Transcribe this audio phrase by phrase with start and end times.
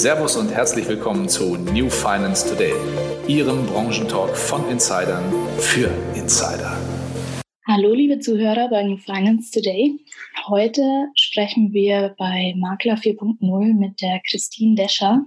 [0.00, 2.72] Servus und herzlich willkommen zu New Finance Today,
[3.28, 6.74] Ihrem Branchentalk von Insidern für Insider.
[7.68, 10.00] Hallo liebe Zuhörer bei New Finance Today.
[10.48, 10.82] Heute
[11.16, 15.26] sprechen wir bei Makler 4.0 mit der Christine Descher.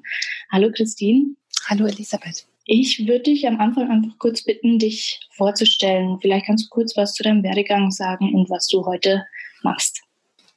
[0.52, 1.36] Hallo Christine.
[1.68, 2.48] Hallo Elisabeth.
[2.66, 6.18] Ich würde dich am Anfang einfach kurz bitten, dich vorzustellen.
[6.20, 9.24] Vielleicht kannst du kurz was zu deinem Werdegang sagen und was du heute
[9.62, 10.02] machst.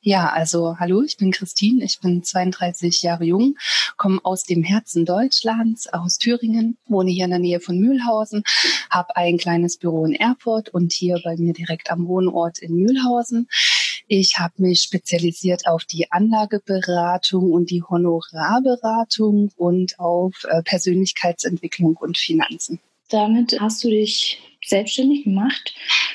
[0.09, 3.57] Ja, also hallo, ich bin Christine, ich bin 32 Jahre jung,
[3.97, 8.45] komme aus dem Herzen Deutschlands, aus Thüringen, wohne hier in der Nähe von Mühlhausen,
[8.89, 13.49] habe ein kleines Büro in Erfurt und hier bei mir direkt am Wohnort in Mühlhausen.
[14.07, 22.17] Ich habe mich spezialisiert auf die Anlageberatung und die Honorarberatung und auf äh, Persönlichkeitsentwicklung und
[22.17, 22.79] Finanzen.
[23.09, 25.75] Damit hast du dich selbstständig gemacht.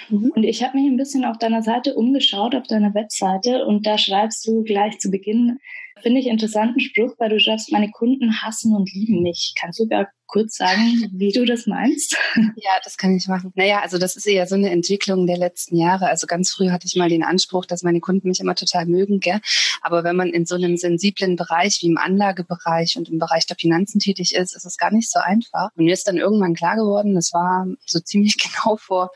[0.10, 0.32] Mhm.
[0.36, 3.98] Und ich habe mich ein bisschen auf deiner Seite umgeschaut, auf deiner Webseite, und da
[3.98, 5.60] schreibst du gleich zu Beginn,
[6.02, 9.54] finde ich interessanten Spruch, weil du schreibst, meine Kunden hassen und lieben mich.
[9.60, 12.18] Kannst du gar kurz sagen, wie du das meinst?
[12.56, 13.52] Ja, das kann ich machen.
[13.56, 16.08] Naja, also das ist eher so eine Entwicklung der letzten Jahre.
[16.08, 19.20] Also ganz früh hatte ich mal den Anspruch, dass meine Kunden mich immer total mögen,
[19.20, 19.42] gell?
[19.82, 23.58] Aber wenn man in so einem sensiblen Bereich wie im Anlagebereich und im Bereich der
[23.58, 25.70] Finanzen tätig ist, ist es gar nicht so einfach.
[25.76, 29.12] Und mir ist dann irgendwann klar geworden, das war so ziemlich genau vor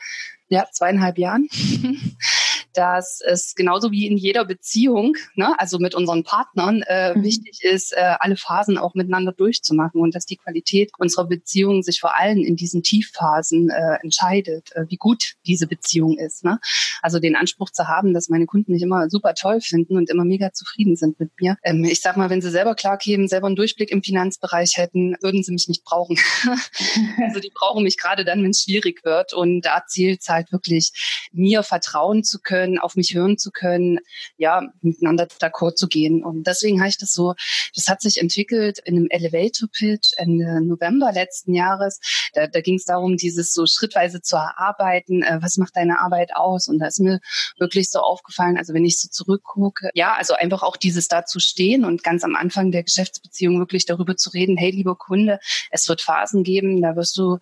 [0.48, 1.48] ja, zweieinhalb Jahren,
[2.76, 7.22] dass es genauso wie in jeder Beziehung, ne, also mit unseren Partnern, äh, mhm.
[7.22, 12.00] wichtig ist, äh, alle Phasen auch miteinander durchzumachen und dass die Qualität unserer Beziehung sich
[12.00, 16.44] vor allem in diesen Tiefphasen äh, entscheidet, äh, wie gut diese Beziehung ist.
[16.44, 16.58] Ne?
[17.02, 20.24] Also den Anspruch zu haben, dass meine Kunden mich immer super toll finden und immer
[20.24, 21.56] mega zufrieden sind mit mir.
[21.62, 25.16] Ähm, ich sag mal, wenn sie selber klar kämen, selber einen Durchblick im Finanzbereich hätten,
[25.20, 26.18] würden sie mich nicht brauchen.
[27.22, 29.32] also die brauchen mich gerade dann, wenn es schwierig wird.
[29.32, 30.92] Und da zielt es halt wirklich,
[31.32, 33.98] mir vertrauen zu können, können, auf mich hören zu können,
[34.36, 36.24] ja, miteinander d'accord zu gehen.
[36.24, 37.34] Und deswegen habe ich das so,
[37.74, 42.00] das hat sich entwickelt in einem Elevator Pitch Ende November letzten Jahres.
[42.34, 46.34] Da, da ging es darum, dieses so schrittweise zu erarbeiten, äh, was macht deine Arbeit
[46.34, 46.68] aus?
[46.68, 47.20] Und da ist mir
[47.58, 51.84] wirklich so aufgefallen, also wenn ich so zurückgucke, ja, also einfach auch dieses dazu stehen
[51.84, 55.38] und ganz am Anfang der Geschäftsbeziehung wirklich darüber zu reden, hey, lieber Kunde,
[55.70, 57.38] es wird Phasen geben, da wirst du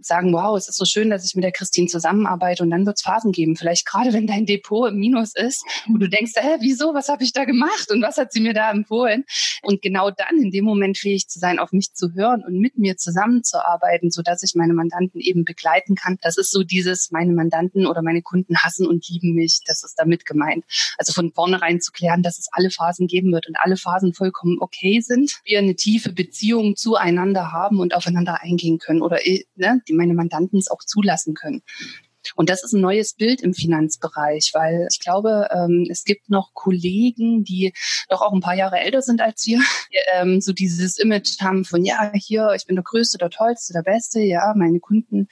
[0.00, 2.96] sagen, wow, es ist so schön, dass ich mit der Christine zusammenarbeite und dann wird
[2.96, 3.56] es Phasen geben.
[3.56, 7.24] Vielleicht gerade, wenn dein Depot im Minus ist, wo du denkst, hä, wieso, was habe
[7.24, 9.24] ich da gemacht und was hat sie mir da empfohlen?
[9.62, 12.78] Und genau dann in dem Moment fähig zu sein, auf mich zu hören und mit
[12.78, 16.18] mir zusammenzuarbeiten, so dass ich meine Mandanten eben begleiten kann.
[16.22, 19.60] Das ist so dieses, meine Mandanten oder meine Kunden hassen und lieben mich.
[19.66, 20.64] Das ist damit gemeint.
[20.98, 24.58] Also von vornherein zu klären, dass es alle Phasen geben wird und alle Phasen vollkommen
[24.60, 25.40] okay sind.
[25.44, 30.14] Wir eine tiefe Beziehung zueinander haben und aufeinander eingehen können oder äh, ne, die meine
[30.14, 31.62] Mandanten es auch zulassen können.
[32.36, 36.54] Und das ist ein neues Bild im Finanzbereich, weil ich glaube, ähm, es gibt noch
[36.54, 37.72] Kollegen, die
[38.08, 39.60] doch auch ein paar Jahre älter sind als wir,
[40.14, 43.82] ähm, so dieses Image haben von, ja, hier, ich bin der Größte, der Tollste, der
[43.82, 45.28] Beste, ja, meine Kunden,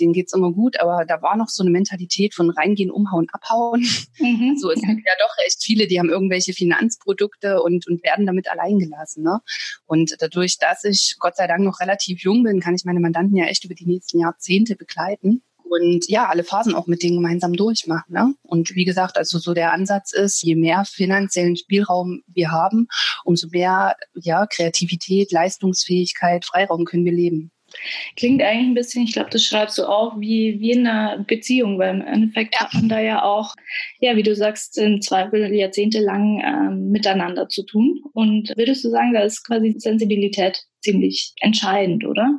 [0.00, 3.86] denen geht's immer gut, aber da war noch so eine Mentalität von reingehen, umhauen, abhauen.
[4.18, 4.56] Mhm.
[4.58, 8.50] So, es gibt ja doch recht viele, die haben irgendwelche Finanzprodukte und, und werden damit
[8.50, 9.22] allein gelassen.
[9.22, 9.40] Ne?
[9.86, 13.36] Und dadurch, dass ich Gott sei Dank noch relativ jung bin, kann ich meine Mandanten
[13.36, 17.54] ja echt über die nächsten Jahrzehnte begleiten und ja, alle Phasen auch mit denen gemeinsam
[17.54, 18.12] durchmachen.
[18.12, 18.34] Ne?
[18.42, 22.88] Und wie gesagt, also so der Ansatz ist, je mehr finanziellen Spielraum wir haben,
[23.24, 27.50] umso mehr ja, Kreativität, Leistungsfähigkeit, Freiraum können wir leben.
[28.16, 31.78] Klingt eigentlich ein bisschen, ich glaube, das schreibst du auch, wie, wie in einer Beziehung,
[31.78, 32.60] weil im Endeffekt ja.
[32.60, 33.54] hat man da ja auch,
[34.00, 38.00] ja, wie du sagst, im Zweifel jahrzehntelang ähm, miteinander zu tun.
[38.14, 42.38] Und würdest du sagen, da ist quasi Sensibilität ziemlich entscheidend, oder?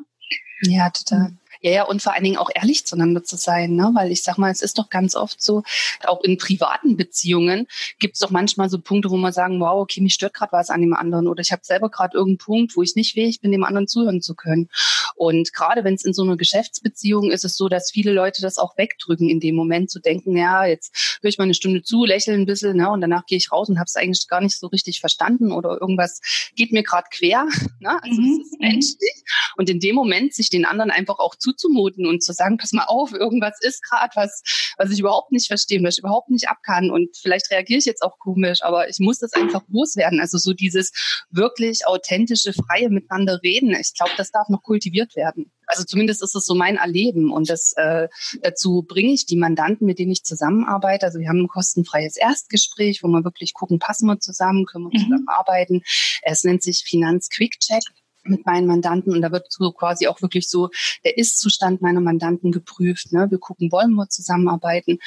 [0.63, 1.31] Ja, total.
[1.61, 3.91] Ja, ja, und vor allen Dingen auch ehrlich zueinander zu sein, ne?
[3.93, 5.63] Weil ich sag mal, es ist doch ganz oft so,
[6.05, 7.67] auch in privaten Beziehungen
[7.99, 10.69] gibt es doch manchmal so Punkte, wo man sagen, wow, okay, mich stört gerade was
[10.69, 13.51] an dem anderen oder ich habe selber gerade irgendeinen Punkt, wo ich nicht fähig bin,
[13.51, 14.69] dem anderen zuhören zu können.
[15.15, 18.41] Und gerade wenn es in so einer Geschäftsbeziehung ist, ist es so, dass viele Leute
[18.41, 21.83] das auch wegdrücken in dem Moment, zu denken, ja, jetzt höre ich mal eine Stunde
[21.83, 22.89] zu, lächle ein bisschen, ne?
[22.89, 25.79] Und danach gehe ich raus und habe es eigentlich gar nicht so richtig verstanden oder
[25.79, 26.21] irgendwas
[26.55, 27.47] geht mir gerade quer.
[27.81, 27.97] Ne?
[28.03, 28.39] Also mhm.
[28.39, 29.23] das ist menschlich.
[29.55, 32.73] Und in dem Moment sich den anderen einfach auch zu zuzumuten und zu sagen, pass
[32.73, 34.41] mal auf, irgendwas ist gerade was,
[34.77, 38.01] was ich überhaupt nicht verstehe, was ich überhaupt nicht abkann und vielleicht reagiere ich jetzt
[38.01, 40.19] auch komisch, aber ich muss das einfach loswerden.
[40.19, 40.91] Also so dieses
[41.29, 43.75] wirklich authentische, freie Miteinander reden.
[43.79, 45.51] Ich glaube, das darf noch kultiviert werden.
[45.65, 48.07] Also zumindest ist es so mein Erleben und das äh,
[48.41, 51.05] dazu bringe ich die Mandanten, mit denen ich zusammenarbeite.
[51.05, 54.99] Also wir haben ein kostenfreies Erstgespräch, wo wir wirklich gucken, passen wir zusammen, können wir
[54.99, 55.03] mhm.
[55.03, 55.81] zusammenarbeiten.
[56.23, 57.83] Es nennt sich Finanz Quick Check
[58.23, 60.69] mit meinen Mandanten und da wird so quasi auch wirklich so
[61.03, 63.11] der Ist-Zustand meiner Mandanten geprüft.
[63.11, 63.27] Ne?
[63.29, 64.99] Wir gucken, wollen wir zusammenarbeiten?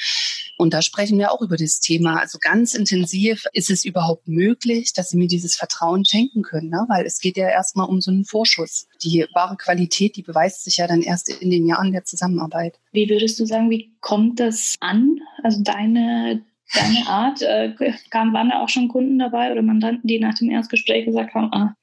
[0.57, 2.19] Und da sprechen wir auch über das Thema.
[2.19, 6.69] Also ganz intensiv, ist es überhaupt möglich, dass sie mir dieses Vertrauen schenken können?
[6.69, 6.85] Ne?
[6.87, 8.87] Weil es geht ja erstmal um so einen Vorschuss.
[9.03, 12.79] Die wahre Qualität, die beweist sich ja dann erst in den Jahren der Zusammenarbeit.
[12.91, 15.17] Wie würdest du sagen, wie kommt das an?
[15.43, 16.43] Also deine
[16.73, 17.41] deine Art?
[17.41, 17.73] Äh,
[18.09, 21.51] kam, waren da auch schon Kunden dabei oder Mandanten, die nach dem Erstgespräch gesagt haben,
[21.53, 21.75] ah,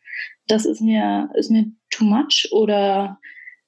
[0.50, 3.18] das ist mir, ist mir too much oder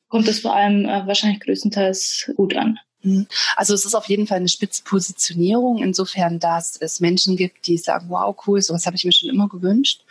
[0.08, 2.78] kommt das vor allem äh, wahrscheinlich größtenteils gut an?
[3.02, 3.26] Mhm.
[3.56, 8.06] Also es ist auf jeden Fall eine Spitzpositionierung, insofern, dass es Menschen gibt, die sagen,
[8.08, 10.04] wow, cool, sowas habe ich mir schon immer gewünscht.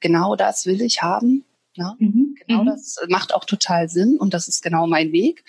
[0.00, 1.44] Genau das will ich haben.
[1.76, 1.94] Ne?
[1.98, 2.36] mhm.
[2.46, 2.66] Genau, mhm.
[2.66, 5.44] das macht auch total Sinn und das ist genau mein Weg.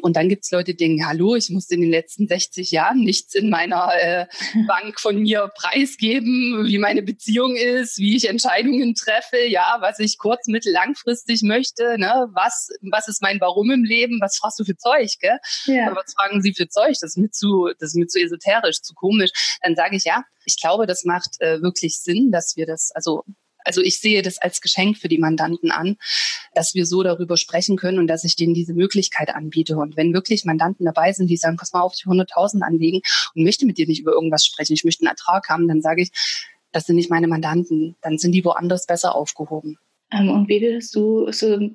[0.00, 3.34] Und dann gibt's Leute, die denken, hallo, ich musste in den letzten 60 Jahren nichts
[3.34, 4.26] in meiner äh,
[4.66, 10.18] Bank von mir preisgeben, wie meine Beziehung ist, wie ich Entscheidungen treffe, ja, was ich
[10.18, 14.64] kurz-, mittel-, langfristig möchte, ne, was, was ist mein Warum im Leben, was fragst du
[14.64, 15.38] für Zeug, gell?
[15.64, 15.94] Ja.
[15.94, 16.96] Was fragen sie für Zeug?
[17.00, 19.30] Das ist mir zu, das ist mir zu esoterisch, zu komisch.
[19.62, 23.24] Dann sage ich, ja, ich glaube, das macht äh, wirklich Sinn, dass wir das, also
[23.66, 25.96] also ich sehe das als Geschenk für die Mandanten an,
[26.54, 29.76] dass wir so darüber sprechen können und dass ich denen diese Möglichkeit anbiete.
[29.76, 33.00] Und wenn wirklich Mandanten dabei sind, die sagen, pass mal auf, ich 100.000 anlegen
[33.34, 36.02] und möchte mit dir nicht über irgendwas sprechen, ich möchte einen Ertrag haben, dann sage
[36.02, 36.10] ich,
[36.72, 39.78] das sind nicht meine Mandanten, dann sind die woanders besser aufgehoben.
[40.12, 41.70] Ähm, und wie würdest du so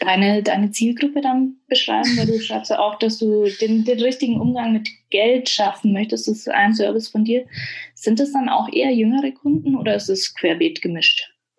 [0.00, 2.16] deine, deine Zielgruppe dann beschreiben?
[2.16, 6.28] Weil du schreibst ja auch, dass du den, den richtigen Umgang mit Geld schaffen möchtest.
[6.28, 7.46] Das ist ein Service von dir.
[7.94, 11.33] Sind das dann auch eher jüngere Kunden oder ist es querbeet gemischt?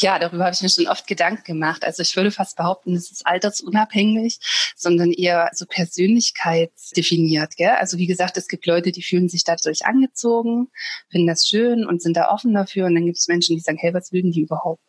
[0.00, 1.84] ja, darüber habe ich mir schon oft Gedanken gemacht.
[1.84, 4.38] Also ich würde fast behaupten, es ist altersunabhängig,
[4.76, 7.56] sondern eher so persönlichkeitsdefiniert.
[7.56, 7.70] Gell?
[7.78, 10.68] Also wie gesagt, es gibt Leute, die fühlen sich dadurch angezogen,
[11.10, 12.86] finden das schön und sind da offen dafür.
[12.86, 14.82] Und dann gibt es Menschen, die sagen, hey, was denn die überhaupt?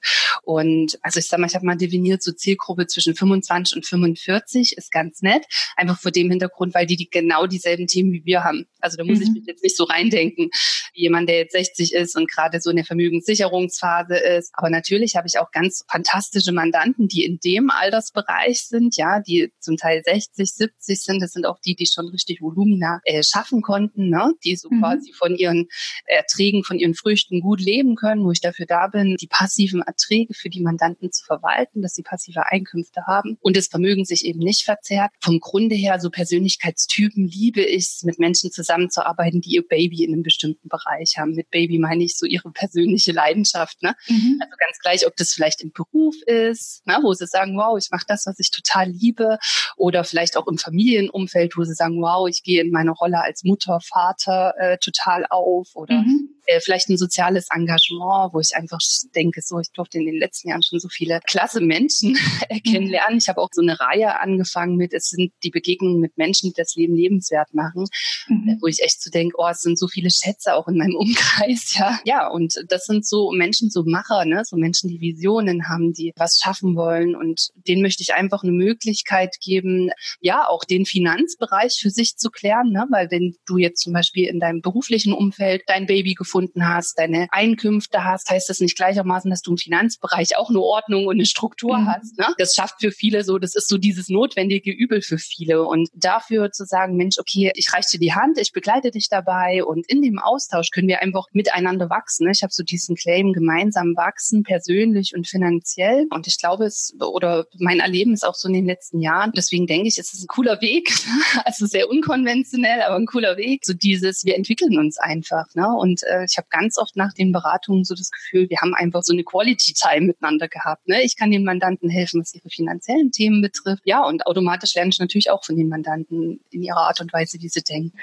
[0.44, 4.78] Und also ich sag mal, ich habe mal definiert, so Zielgruppe zwischen 25 und 45
[4.78, 5.46] ist ganz nett.
[5.76, 8.66] Einfach vor dem Hintergrund, weil die, die genau dieselben Themen wie wir haben.
[8.80, 9.24] Also da muss mhm.
[9.24, 10.50] ich mich jetzt nicht so reindenken,
[10.94, 14.52] wie jemand, der jetzt 60 ist und gerade so in der Vermögenssicherungsphase ist.
[14.54, 19.52] Aber natürlich habe ich auch ganz fantastische Mandanten, die in dem Altersbereich sind, ja, die
[19.60, 21.22] zum Teil 60, 70 sind.
[21.22, 24.34] Das sind auch die, die schon richtig Volumina äh, schaffen konnten, ne?
[24.44, 24.82] die so mhm.
[24.82, 25.68] quasi von ihren
[26.06, 30.34] Erträgen, von ihren Früchten gut leben können, wo ich dafür da bin, die passiven Erträge
[30.34, 34.40] für die Mandanten zu verwalten, dass sie passive Einkünfte haben und das Vermögen sich eben
[34.40, 35.12] nicht verzehrt.
[35.22, 40.14] Vom Grunde her, so Persönlichkeitstypen liebe ich es, mit Menschen zusammenzuarbeiten, die ihr Baby in
[40.14, 41.36] einem bestimmten Bereich haben.
[41.36, 43.82] Mit Baby meine ich so ihre persönliche Leidenschaft.
[43.82, 43.96] Ne?
[44.08, 44.40] Mhm.
[44.42, 47.90] Also ganz gleich, ob das vielleicht im Beruf ist, ne, wo sie sagen, wow, ich
[47.92, 49.38] mache das, was ich total liebe,
[49.78, 53.44] oder vielleicht auch im Familienumfeld, wo sie sagen, wow, ich gehe in meiner Rolle als
[53.44, 58.80] Mutter, Vater äh, total auf, oder mhm äh, vielleicht ein soziales Engagement, wo ich einfach
[59.16, 62.18] denke, so, ich durfte in den letzten Jahren schon so viele klasse Menschen
[62.66, 63.20] kennenlernen.
[63.20, 66.56] Ich habe auch so eine Reihe angefangen mit, es sind die Begegnungen mit Menschen, die
[66.56, 67.86] das Leben lebenswert machen,
[68.28, 68.58] mhm.
[68.62, 71.76] wo ich echt so denke, oh, es sind so viele Schätze auch in meinem Umkreis,
[71.78, 72.00] ja.
[72.04, 76.14] Ja, und das sind so Menschen, so Macher, ne, so Menschen, die Visionen haben, die
[76.16, 81.78] was schaffen wollen und denen möchte ich einfach eine Möglichkeit geben, ja, auch den Finanzbereich
[81.80, 85.62] für sich zu klären, ne, weil wenn du jetzt zum Beispiel in deinem beruflichen Umfeld
[85.68, 89.58] dein Baby gefunden gefunden hast, deine Einkünfte hast, heißt das nicht gleichermaßen, dass du im
[89.58, 91.88] Finanzbereich auch eine Ordnung und eine Struktur mhm.
[91.88, 92.18] hast.
[92.18, 92.28] Ne?
[92.38, 95.64] Das schafft für viele so, das ist so dieses notwendige Übel für viele.
[95.64, 99.64] Und dafür zu sagen, Mensch, okay, ich reiche dir die Hand, ich begleite dich dabei
[99.64, 102.26] und in dem Austausch können wir einfach miteinander wachsen.
[102.26, 102.32] Ne?
[102.32, 106.08] Ich habe so diesen Claim, gemeinsam wachsen, persönlich und finanziell.
[106.10, 109.32] Und ich glaube, es oder mein Erleben ist auch so in den letzten Jahren.
[109.36, 110.90] Deswegen denke ich, es ist ein cooler Weg,
[111.46, 113.66] also sehr unkonventionell, aber ein cooler Weg.
[113.66, 115.46] So dieses, wir entwickeln uns einfach.
[115.56, 115.68] Ne?
[115.68, 119.04] Und äh, ich habe ganz oft nach den Beratungen so das Gefühl, wir haben einfach
[119.04, 120.88] so eine Quality Time miteinander gehabt.
[120.88, 121.02] Ne?
[121.04, 123.84] Ich kann den Mandanten helfen, was ihre finanziellen Themen betrifft.
[123.86, 127.40] Ja, und automatisch lerne ich natürlich auch von den Mandanten in ihrer Art und Weise,
[127.42, 127.94] wie sie denken.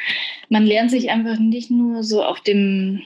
[0.49, 3.03] Man lernt sich einfach nicht nur so auf dem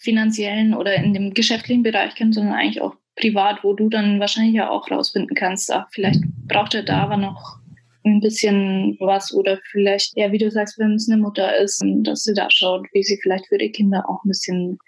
[0.00, 4.54] finanziellen oder in dem geschäftlichen Bereich kennen, sondern eigentlich auch privat, wo du dann wahrscheinlich
[4.54, 7.58] ja auch rausfinden kannst, ach, vielleicht braucht er da aber noch
[8.04, 12.22] ein bisschen was oder vielleicht, ja, wie du sagst, wenn es eine Mutter ist, dass
[12.22, 14.78] sie da schaut, wie sie vielleicht für die Kinder auch ein bisschen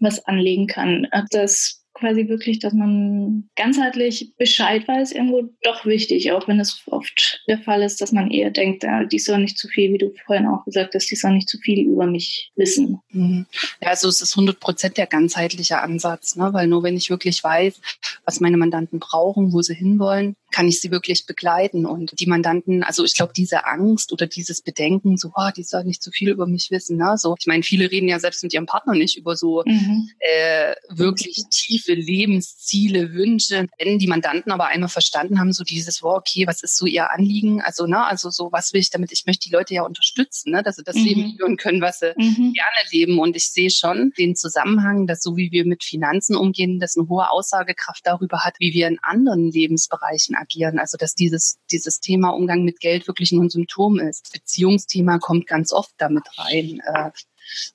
[0.00, 1.06] was anlegen kann.
[1.30, 7.42] Das quasi wirklich, dass man ganzheitlich Bescheid weiß, irgendwo doch wichtig, auch wenn es oft
[7.48, 10.12] der Fall ist, dass man eher denkt, ja, die soll nicht zu viel, wie du
[10.26, 13.00] vorhin auch gesagt hast, die soll nicht zu viel über mich wissen.
[13.10, 13.46] Mhm.
[13.80, 16.52] Ja, also es ist 100 Prozent der ganzheitliche Ansatz, ne?
[16.52, 17.80] weil nur wenn ich wirklich weiß,
[18.24, 21.86] was meine Mandanten brauchen, wo sie hinwollen, kann ich sie wirklich begleiten.
[21.86, 25.84] Und die Mandanten, also ich glaube, diese Angst oder dieses Bedenken, so, oh, die soll
[25.84, 26.96] nicht zu viel über mich wissen.
[26.96, 27.16] Ne?
[27.16, 30.08] So, ich meine, viele reden ja selbst mit ihrem Partner nicht über so mhm.
[30.18, 33.66] äh, wirklich tief für Lebensziele, Wünsche.
[33.78, 37.10] Wenn die Mandanten aber einmal verstanden haben, so dieses, wow, okay, was ist so ihr
[37.10, 37.62] Anliegen?
[37.62, 39.10] Also, ne, also so, was will ich damit?
[39.10, 41.04] Ich möchte die Leute ja unterstützen, ne, dass sie das mhm.
[41.04, 42.52] Leben führen können, was sie mhm.
[42.52, 43.18] gerne leben.
[43.18, 47.08] Und ich sehe schon den Zusammenhang, dass so wie wir mit Finanzen umgehen, das eine
[47.08, 50.78] hohe Aussagekraft darüber hat, wie wir in anderen Lebensbereichen agieren.
[50.78, 54.30] Also, dass dieses, dieses Thema Umgang mit Geld wirklich nur ein Symptom ist.
[54.34, 56.82] Beziehungsthema kommt ganz oft damit rein.
[56.84, 57.10] Äh,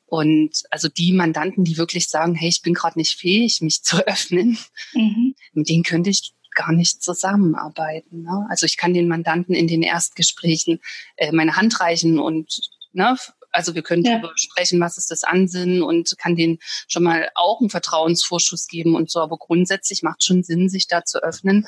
[0.05, 3.97] und also die Mandanten, die wirklich sagen, hey, ich bin gerade nicht fähig, mich zu
[4.07, 4.57] öffnen,
[4.93, 5.35] mhm.
[5.53, 8.23] mit denen könnte ich gar nicht zusammenarbeiten.
[8.23, 8.45] Ne?
[8.49, 10.79] Also ich kann den Mandanten in den Erstgesprächen
[11.17, 12.61] äh, meine Hand reichen und
[12.91, 13.17] ne,
[13.51, 14.13] also wir können ja.
[14.13, 18.95] darüber sprechen, was ist das Ansinnen und kann denen schon mal auch einen Vertrauensvorschuss geben
[18.95, 19.19] und so.
[19.19, 21.67] Aber grundsätzlich macht schon Sinn, sich da zu öffnen.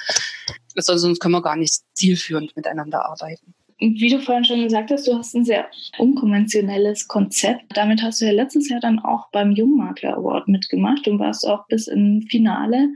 [0.76, 5.18] Sonst können wir gar nicht zielführend miteinander arbeiten wie du vorhin schon gesagt hast, du
[5.18, 5.68] hast ein sehr
[5.98, 7.64] unkonventionelles Konzept.
[7.76, 11.68] Damit hast du ja letztes Jahr dann auch beim Jungmakler Award mitgemacht und warst auch
[11.68, 12.90] bis im Finale.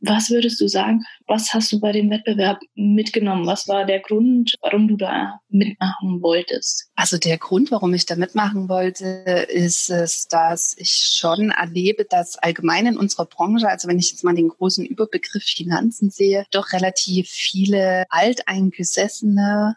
[0.00, 3.46] Was würdest du sagen, was hast du bei dem Wettbewerb mitgenommen?
[3.46, 6.90] Was war der Grund, warum du da mitmachen wolltest?
[6.94, 9.06] Also der Grund, warum ich da mitmachen wollte,
[9.48, 14.24] ist es, dass ich schon erlebe, dass allgemein in unserer Branche, also wenn ich jetzt
[14.24, 19.76] mal den großen Überbegriff Finanzen sehe, doch relativ viele alteingesessene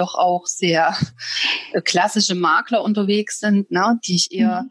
[0.00, 0.96] doch auch sehr
[1.72, 4.70] äh, klassische Makler unterwegs sind, ne, die ich eher mhm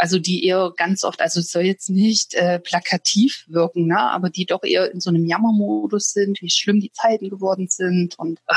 [0.00, 4.30] also die eher ganz oft, also es soll jetzt nicht äh, plakativ wirken, ne, aber
[4.30, 8.40] die doch eher in so einem Jammermodus sind, wie schlimm die Zeiten geworden sind und
[8.48, 8.54] äh,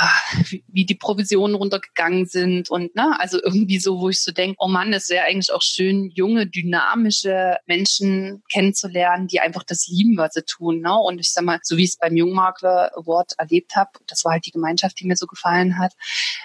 [0.49, 4.55] wie, wie die Provisionen runtergegangen sind und ne, also irgendwie so, wo ich so denke,
[4.59, 10.17] oh Mann, es wäre eigentlich auch schön, junge, dynamische Menschen kennenzulernen, die einfach das lieben,
[10.17, 10.79] was sie tun.
[10.79, 10.95] Ne?
[10.95, 14.33] Und ich sag mal, so wie ich es beim Jungmakler Award erlebt habe, das war
[14.33, 15.93] halt die Gemeinschaft, die mir so gefallen hat.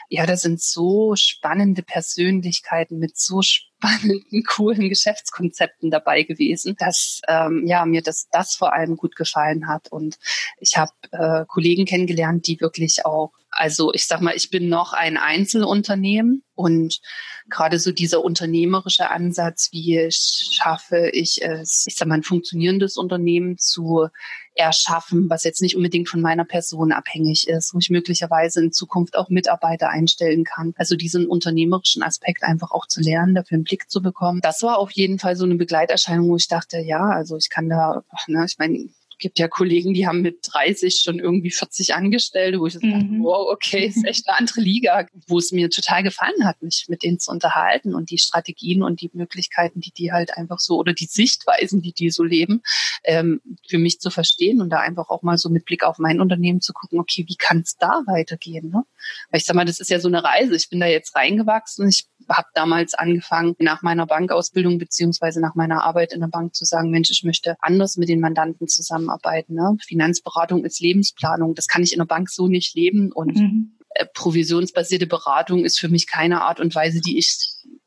[0.08, 3.77] Ja, da sind so spannende Persönlichkeiten mit so spannenden,
[4.48, 9.90] coolen Geschäftskonzepten dabei gewesen, dass ähm, ja mir das das vor allem gut gefallen hat
[9.92, 10.18] und
[10.58, 14.92] ich habe äh, Kollegen kennengelernt, die wirklich auch also ich sag mal, ich bin noch
[14.92, 17.00] ein Einzelunternehmen und
[17.48, 23.56] gerade so dieser unternehmerische Ansatz, wie schaffe ich es, ich sag mal, ein funktionierendes Unternehmen
[23.58, 24.08] zu
[24.54, 29.16] erschaffen, was jetzt nicht unbedingt von meiner Person abhängig ist, wo ich möglicherweise in Zukunft
[29.16, 30.74] auch Mitarbeiter einstellen kann.
[30.76, 34.40] Also diesen unternehmerischen Aspekt einfach auch zu lernen, dafür Blick zu bekommen.
[34.42, 37.68] Das war auf jeden Fall so eine Begleiterscheinung, wo ich dachte, ja, also ich kann
[37.68, 42.60] da, ne, ich meine, gibt ja Kollegen, die haben mit 30 schon irgendwie 40 Angestellte,
[42.60, 42.90] wo ich mhm.
[42.90, 46.86] dachte, wow, okay, ist echt eine andere Liga, wo es mir total gefallen hat, mich
[46.88, 50.76] mit denen zu unterhalten und die Strategien und die Möglichkeiten, die die halt einfach so
[50.76, 52.62] oder die Sichtweisen, die die so leben,
[53.04, 56.20] ähm, für mich zu verstehen und da einfach auch mal so mit Blick auf mein
[56.20, 58.70] Unternehmen zu gucken, okay, wie kann es da weitergehen?
[58.70, 58.84] Ne?
[59.30, 60.54] Weil ich sag mal, das ist ja so eine Reise.
[60.56, 61.88] Ich bin da jetzt reingewachsen.
[61.88, 66.64] Ich habe damals angefangen, nach meiner Bankausbildung beziehungsweise nach meiner Arbeit in der Bank zu
[66.64, 68.68] sagen, Mensch, ich möchte anders mit den Mandanten
[69.08, 69.54] zusammenarbeiten.
[69.54, 69.76] Ne?
[69.86, 71.54] Finanzberatung ist Lebensplanung.
[71.54, 73.74] Das kann ich in der Bank so nicht leben und mhm.
[73.94, 77.38] Äh, provisionsbasierte Beratung ist für mich keine Art und Weise, die ich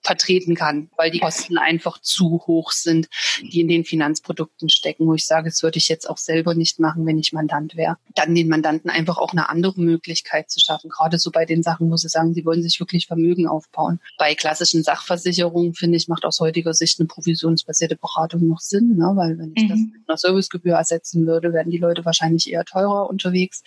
[0.02, 3.08] vertreten kann, weil die Kosten einfach zu hoch sind,
[3.42, 6.80] die in den Finanzprodukten stecken, wo ich sage, das würde ich jetzt auch selber nicht
[6.80, 7.98] machen, wenn ich Mandant wäre.
[8.16, 11.92] Dann den Mandanten einfach auch eine andere Möglichkeit zu schaffen, gerade so bei den Sachen,
[11.92, 14.00] wo sie sagen, sie wollen sich wirklich Vermögen aufbauen.
[14.18, 19.12] Bei klassischen Sachversicherungen, finde ich, macht aus heutiger Sicht eine provisionsbasierte Beratung noch Sinn, ne?
[19.16, 19.70] weil wenn ich mhm.
[19.70, 23.64] das mit einer Servicegebühr ersetzen würde, werden die Leute wahrscheinlich eher teurer unterwegs.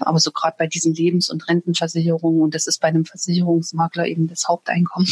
[0.00, 4.28] Aber so gerade bei diesen Lebens- und Rentenversicherungen, und das ist bei einem Versicherungsmakler eben
[4.28, 5.08] das Haupteinkommen,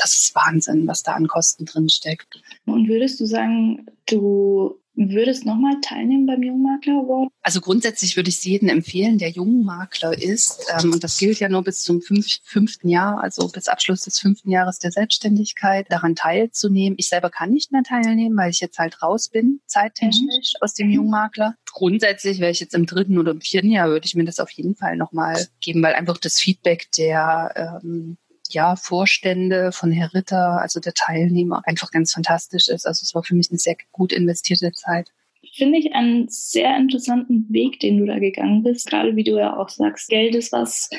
[0.00, 2.42] das ist Wahnsinn, was da an Kosten drin steckt.
[2.66, 7.30] Und würdest du sagen, du würdest nochmal teilnehmen beim Jungmakler Award?
[7.42, 10.66] Also grundsätzlich würde ich es jedem empfehlen, der Jungmakler ist.
[10.78, 14.18] Ähm, und das gilt ja nur bis zum fünf, fünften Jahr, also bis Abschluss des
[14.18, 16.96] fünften Jahres der Selbstständigkeit, daran teilzunehmen.
[16.98, 20.62] Ich selber kann nicht mehr teilnehmen, weil ich jetzt halt raus bin, zeittechnisch mhm.
[20.62, 21.54] aus dem Jungmakler.
[21.72, 24.50] Grundsätzlich wäre ich jetzt im dritten oder im vierten Jahr, würde ich mir das auf
[24.50, 28.18] jeden Fall nochmal geben, weil einfach das Feedback der ähm,
[28.52, 32.86] ja, Vorstände von Herr Ritter, also der Teilnehmer, einfach ganz fantastisch ist.
[32.86, 35.10] Also es war für mich eine sehr gut investierte Zeit.
[35.54, 38.88] Finde ich einen sehr interessanten Weg, den du da gegangen bist.
[38.88, 40.90] Gerade wie du ja auch sagst, Geld ist was,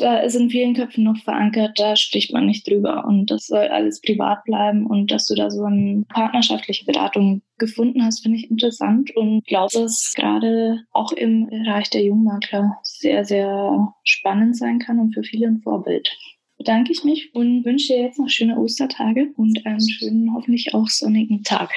[0.00, 3.66] da ist in vielen Köpfen noch verankert, da spricht man nicht drüber und das soll
[3.68, 8.50] alles privat bleiben und dass du da so eine partnerschaftliche Beratung gefunden hast, finde ich
[8.50, 14.98] interessant und glaube, dass gerade auch im Bereich der Jungmakler sehr, sehr spannend sein kann
[14.98, 16.10] und für viele ein Vorbild
[16.60, 20.88] bedanke ich mich und wünsche dir jetzt noch schöne Ostertage und einen schönen, hoffentlich auch
[20.88, 21.72] sonnigen Tag.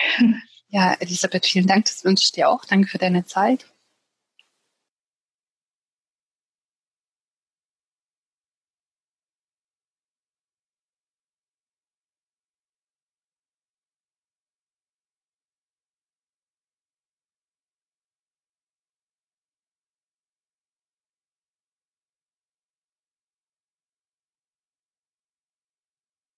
[0.68, 1.86] Ja, Elisabeth, vielen Dank.
[1.86, 2.66] Das wünsche ich dir auch.
[2.66, 3.66] Danke für deine Zeit.